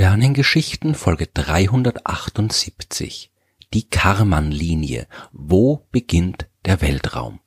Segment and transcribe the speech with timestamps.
[0.00, 3.30] Sternengeschichten Folge 378
[3.74, 5.06] Die Karman-Linie.
[5.30, 7.40] Wo beginnt der Weltraum?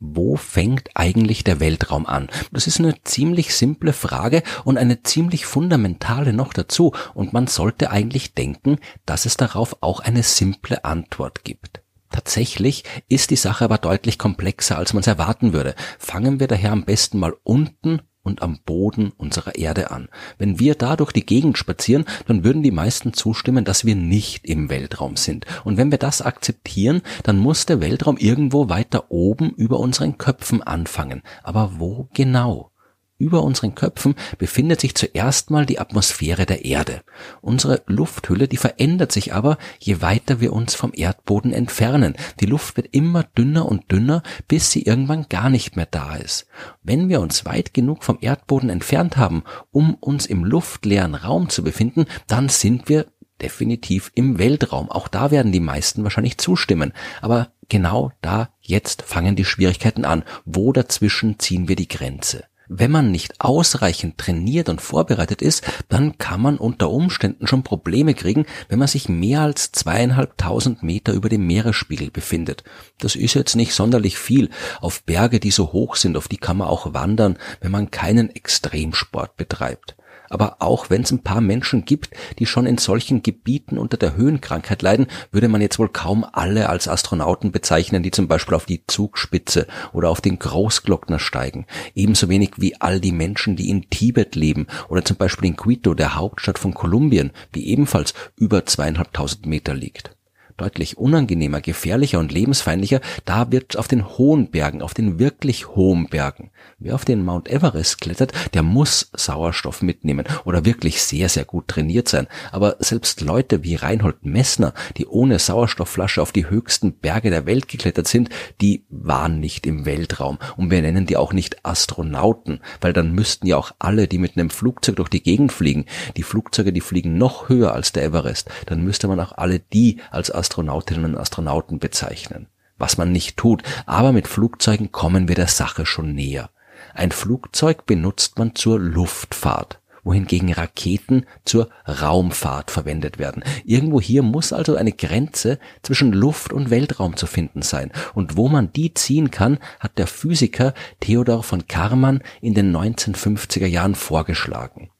[0.00, 2.30] Wo fängt eigentlich der Weltraum an?
[2.52, 7.90] Das ist eine ziemlich simple Frage und eine ziemlich fundamentale noch dazu, und man sollte
[7.90, 11.82] eigentlich denken, dass es darauf auch eine simple Antwort gibt.
[12.10, 15.74] Tatsächlich ist die Sache aber deutlich komplexer, als man es erwarten würde.
[15.98, 20.08] Fangen wir daher am besten mal unten und am Boden unserer Erde an.
[20.38, 24.44] Wenn wir da durch die Gegend spazieren, dann würden die meisten zustimmen, dass wir nicht
[24.44, 25.46] im Weltraum sind.
[25.62, 30.62] Und wenn wir das akzeptieren, dann muss der Weltraum irgendwo weiter oben über unseren Köpfen
[30.62, 31.22] anfangen.
[31.44, 32.73] Aber wo genau?
[33.16, 37.02] Über unseren Köpfen befindet sich zuerst mal die Atmosphäre der Erde.
[37.40, 42.16] Unsere Lufthülle, die verändert sich aber, je weiter wir uns vom Erdboden entfernen.
[42.40, 46.48] Die Luft wird immer dünner und dünner, bis sie irgendwann gar nicht mehr da ist.
[46.82, 51.62] Wenn wir uns weit genug vom Erdboden entfernt haben, um uns im luftleeren Raum zu
[51.62, 53.06] befinden, dann sind wir
[53.40, 54.90] definitiv im Weltraum.
[54.90, 56.92] Auch da werden die meisten wahrscheinlich zustimmen.
[57.20, 60.24] Aber genau da jetzt fangen die Schwierigkeiten an.
[60.44, 62.44] Wo dazwischen ziehen wir die Grenze?
[62.76, 68.14] Wenn man nicht ausreichend trainiert und vorbereitet ist, dann kann man unter Umständen schon Probleme
[68.14, 72.64] kriegen, wenn man sich mehr als zweieinhalbtausend Meter über dem Meeresspiegel befindet.
[72.98, 74.50] Das ist jetzt nicht sonderlich viel.
[74.80, 78.28] Auf Berge, die so hoch sind, auf die kann man auch wandern, wenn man keinen
[78.34, 79.94] Extremsport betreibt.
[80.34, 84.16] Aber auch wenn es ein paar Menschen gibt, die schon in solchen Gebieten unter der
[84.16, 88.66] Höhenkrankheit leiden, würde man jetzt wohl kaum alle als Astronauten bezeichnen, die zum Beispiel auf
[88.66, 91.66] die Zugspitze oder auf den Großglockner steigen.
[91.94, 95.94] Ebenso wenig wie all die Menschen, die in Tibet leben oder zum Beispiel in Quito,
[95.94, 100.16] der Hauptstadt von Kolumbien, die ebenfalls über zweieinhalbtausend Meter liegt
[100.56, 106.08] deutlich unangenehmer, gefährlicher und lebensfeindlicher, da wird auf den hohen Bergen, auf den wirklich hohen
[106.08, 106.50] Bergen.
[106.78, 111.68] Wer auf den Mount Everest klettert, der muss Sauerstoff mitnehmen oder wirklich sehr, sehr gut
[111.68, 112.26] trainiert sein.
[112.52, 117.68] Aber selbst Leute wie Reinhold Messner, die ohne Sauerstoffflasche auf die höchsten Berge der Welt
[117.68, 120.38] geklettert sind, die waren nicht im Weltraum.
[120.56, 124.36] Und wir nennen die auch nicht Astronauten, weil dann müssten ja auch alle, die mit
[124.36, 125.86] einem Flugzeug durch die Gegend fliegen,
[126.16, 130.00] die Flugzeuge, die fliegen noch höher als der Everest, dann müsste man auch alle die
[130.10, 132.48] als Astronautinnen und Astronauten bezeichnen.
[132.76, 136.50] Was man nicht tut, aber mit Flugzeugen kommen wir der Sache schon näher.
[136.92, 143.42] Ein Flugzeug benutzt man zur Luftfahrt wohingegen Raketen zur Raumfahrt verwendet werden.
[143.64, 147.90] Irgendwo hier muss also eine Grenze zwischen Luft und Weltraum zu finden sein.
[148.12, 153.66] Und wo man die ziehen kann, hat der Physiker Theodor von Karman in den 1950er
[153.66, 154.90] Jahren vorgeschlagen.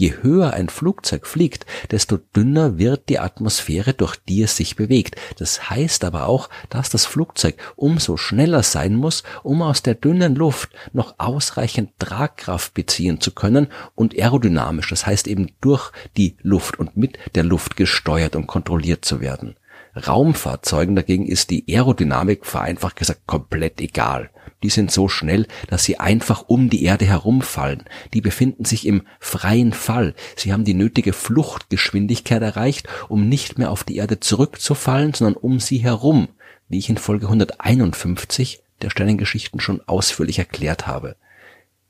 [0.00, 5.16] Je höher ein Flugzeug fliegt, desto dünner wird die Atmosphäre, durch die es sich bewegt.
[5.36, 10.36] Das heißt aber auch, dass das Flugzeug umso schneller sein muss, um aus der dünnen
[10.36, 16.78] Luft noch ausreichend Tragkraft beziehen zu können und aerodynamisch, das heißt eben durch die Luft
[16.78, 19.56] und mit der Luft gesteuert und kontrolliert zu werden.
[19.94, 24.30] Raumfahrzeugen dagegen ist die Aerodynamik vereinfacht gesagt komplett egal.
[24.62, 27.84] Die sind so schnell, dass sie einfach um die Erde herumfallen.
[28.12, 30.14] Die befinden sich im freien Fall.
[30.36, 35.60] Sie haben die nötige Fluchtgeschwindigkeit erreicht, um nicht mehr auf die Erde zurückzufallen, sondern um
[35.60, 36.28] sie herum,
[36.68, 41.16] wie ich in Folge 151 der Sternengeschichten schon ausführlich erklärt habe.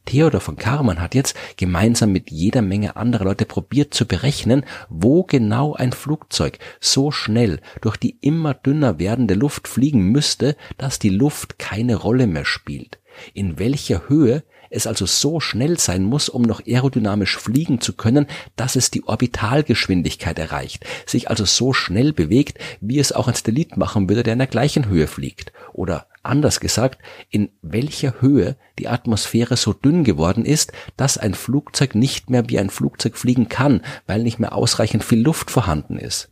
[0.06, 5.22] Theodor von Karman hat jetzt gemeinsam mit jeder Menge anderer Leute probiert zu berechnen, wo
[5.22, 11.10] genau ein Flugzeug so schnell durch die immer dünner werdende Luft fliegen müsste, dass die
[11.10, 12.98] Luft keine Rolle mehr spielt.
[13.34, 18.26] In welcher Höhe es also so schnell sein muss, um noch aerodynamisch fliegen zu können,
[18.56, 23.76] dass es die Orbitalgeschwindigkeit erreicht, sich also so schnell bewegt, wie es auch ein Stellit
[23.76, 25.52] machen würde, der in der gleichen Höhe fliegt.
[25.72, 27.00] Oder Anders gesagt,
[27.30, 32.58] in welcher Höhe die Atmosphäre so dünn geworden ist, dass ein Flugzeug nicht mehr wie
[32.58, 36.28] ein Flugzeug fliegen kann, weil nicht mehr ausreichend viel Luft vorhanden ist.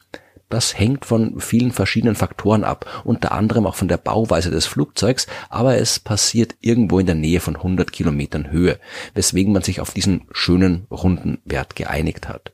[0.48, 5.26] Das hängt von vielen verschiedenen Faktoren ab, unter anderem auch von der Bauweise des Flugzeugs,
[5.50, 8.78] aber es passiert irgendwo in der Nähe von 100 Kilometern Höhe,
[9.14, 12.52] weswegen man sich auf diesen schönen runden Wert geeinigt hat.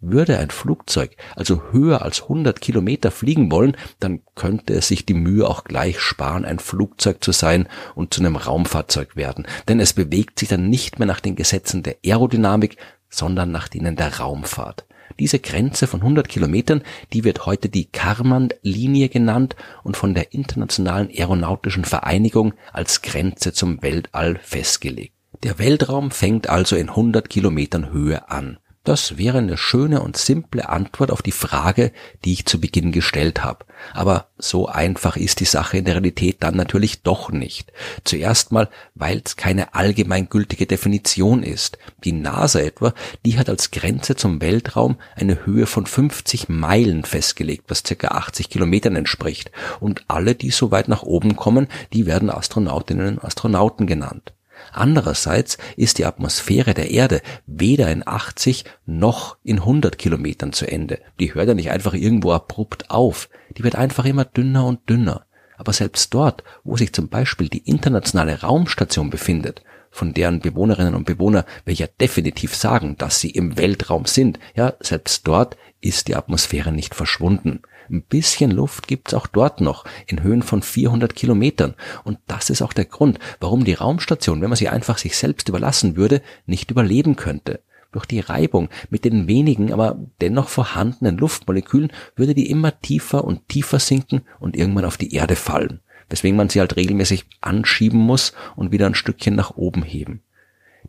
[0.00, 5.14] Würde ein Flugzeug also höher als 100 Kilometer fliegen wollen, dann könnte es sich die
[5.14, 9.46] Mühe auch gleich sparen, ein Flugzeug zu sein und zu einem Raumfahrzeug werden.
[9.66, 12.76] Denn es bewegt sich dann nicht mehr nach den Gesetzen der Aerodynamik,
[13.10, 14.84] sondern nach denen der Raumfahrt.
[15.18, 16.82] Diese Grenze von 100 Kilometern,
[17.12, 23.82] die wird heute die Karman-Linie genannt und von der Internationalen Aeronautischen Vereinigung als Grenze zum
[23.82, 25.14] Weltall festgelegt.
[25.42, 28.58] Der Weltraum fängt also in 100 Kilometern Höhe an.
[28.88, 31.92] Das wäre eine schöne und simple Antwort auf die Frage,
[32.24, 33.66] die ich zu Beginn gestellt habe.
[33.92, 37.70] Aber so einfach ist die Sache in der Realität dann natürlich doch nicht.
[38.04, 41.76] Zuerst mal, weil es keine allgemeingültige Definition ist.
[42.02, 42.94] Die NASA etwa,
[43.26, 48.48] die hat als Grenze zum Weltraum eine Höhe von 50 Meilen festgelegt, was circa 80
[48.48, 49.52] Kilometern entspricht.
[49.80, 54.32] Und alle, die so weit nach oben kommen, die werden Astronautinnen und Astronauten genannt.
[54.72, 61.00] Andererseits ist die Atmosphäre der Erde weder in 80 noch in 100 Kilometern zu Ende.
[61.20, 63.28] Die hört ja nicht einfach irgendwo abrupt auf.
[63.56, 65.24] Die wird einfach immer dünner und dünner.
[65.56, 71.04] Aber selbst dort, wo sich zum Beispiel die internationale Raumstation befindet, von deren Bewohnerinnen und
[71.04, 76.16] Bewohner wir ja definitiv sagen, dass sie im Weltraum sind, ja, selbst dort ist die
[76.16, 77.62] Atmosphäre nicht verschwunden.
[77.90, 81.74] Ein bisschen Luft gibt's auch dort noch in Höhen von 400 Kilometern.
[82.04, 85.48] Und das ist auch der Grund, warum die Raumstation, wenn man sie einfach sich selbst
[85.48, 87.60] überlassen würde, nicht überleben könnte.
[87.90, 93.48] Durch die Reibung mit den wenigen, aber dennoch vorhandenen Luftmolekülen würde die immer tiefer und
[93.48, 95.80] tiefer sinken und irgendwann auf die Erde fallen.
[96.08, 100.22] Weswegen man sie halt regelmäßig anschieben muss und wieder ein Stückchen nach oben heben.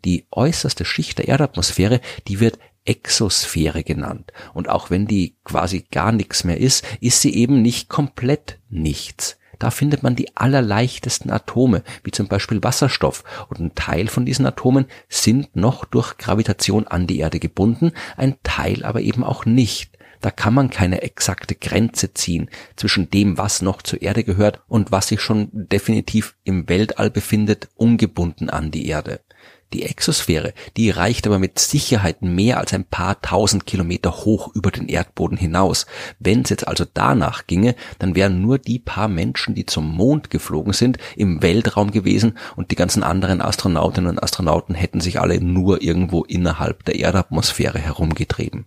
[0.06, 4.32] Die äußerste Schicht der Erdatmosphäre, die wird Exosphäre genannt.
[4.54, 9.38] Und auch wenn die quasi gar nichts mehr ist, ist sie eben nicht komplett nichts.
[9.60, 13.26] Da findet man die allerleichtesten Atome, wie zum Beispiel Wasserstoff.
[13.50, 18.38] Und ein Teil von diesen Atomen sind noch durch Gravitation an die Erde gebunden, ein
[18.44, 19.99] Teil aber eben auch nicht.
[20.22, 24.92] Da kann man keine exakte Grenze ziehen zwischen dem, was noch zur Erde gehört und
[24.92, 29.22] was sich schon definitiv im Weltall befindet, ungebunden an die Erde.
[29.72, 34.72] Die Exosphäre, die reicht aber mit Sicherheit mehr als ein paar tausend Kilometer hoch über
[34.72, 35.86] den Erdboden hinaus.
[36.18, 40.32] Wenn es jetzt also danach ginge, dann wären nur die paar Menschen, die zum Mond
[40.32, 45.40] geflogen sind, im Weltraum gewesen und die ganzen anderen Astronautinnen und Astronauten hätten sich alle
[45.40, 48.66] nur irgendwo innerhalb der Erdatmosphäre herumgetrieben.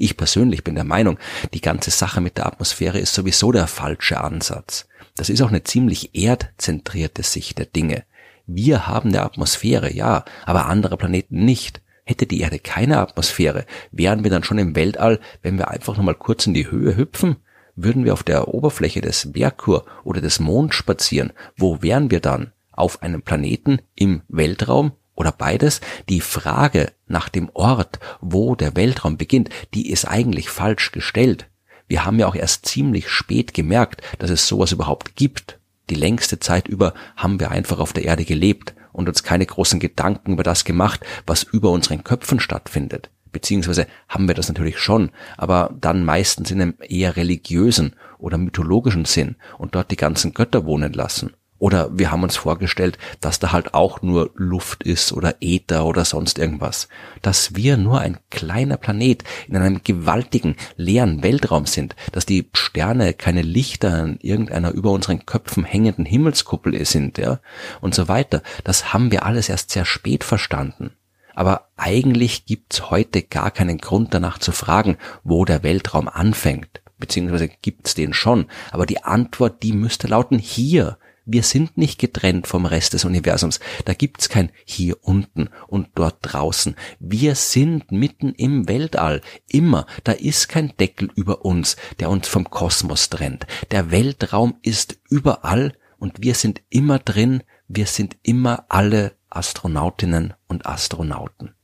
[0.00, 1.18] Ich persönlich bin der Meinung,
[1.52, 4.86] die ganze Sache mit der Atmosphäre ist sowieso der falsche Ansatz.
[5.16, 8.04] Das ist auch eine ziemlich erdzentrierte Sicht der Dinge.
[8.46, 11.80] Wir haben eine Atmosphäre, ja, aber andere Planeten nicht.
[12.04, 16.14] Hätte die Erde keine Atmosphäre, wären wir dann schon im Weltall, wenn wir einfach nochmal
[16.14, 17.34] kurz in die Höhe hüpfen?
[17.74, 21.32] Würden wir auf der Oberfläche des Merkur oder des Monds spazieren?
[21.56, 22.52] Wo wären wir dann?
[22.70, 25.80] Auf einem Planeten im Weltraum oder beides?
[26.08, 31.46] Die Frage nach dem Ort, wo der Weltraum beginnt, die ist eigentlich falsch gestellt.
[31.86, 35.58] Wir haben ja auch erst ziemlich spät gemerkt, dass es sowas überhaupt gibt
[35.90, 39.80] die längste Zeit über haben wir einfach auf der Erde gelebt und uns keine großen
[39.80, 43.10] Gedanken über das gemacht, was über unseren Köpfen stattfindet.
[43.30, 49.04] Beziehungsweise haben wir das natürlich schon, aber dann meistens in einem eher religiösen oder mythologischen
[49.04, 51.34] Sinn und dort die ganzen Götter wohnen lassen.
[51.58, 56.04] Oder wir haben uns vorgestellt, dass da halt auch nur Luft ist oder Äther oder
[56.04, 56.88] sonst irgendwas.
[57.20, 63.12] Dass wir nur ein kleiner Planet in einem gewaltigen, leeren Weltraum sind, dass die Sterne
[63.12, 67.40] keine Lichter in irgendeiner über unseren Köpfen hängenden Himmelskuppel sind, ja,
[67.80, 68.42] und so weiter.
[68.62, 70.92] Das haben wir alles erst sehr spät verstanden.
[71.34, 76.82] Aber eigentlich gibt's heute gar keinen Grund danach zu fragen, wo der Weltraum anfängt.
[76.98, 78.46] Beziehungsweise gibt's den schon.
[78.72, 80.98] Aber die Antwort, die müsste lauten hier
[81.30, 83.60] wir sind nicht getrennt vom Rest des Universums.
[83.84, 86.74] Da gibt's kein hier unten und dort draußen.
[87.00, 89.20] Wir sind mitten im Weltall.
[89.46, 89.86] Immer.
[90.04, 93.46] Da ist kein Deckel über uns, der uns vom Kosmos trennt.
[93.70, 97.42] Der Weltraum ist überall und wir sind immer drin.
[97.68, 101.57] Wir sind immer alle Astronautinnen und Astronauten.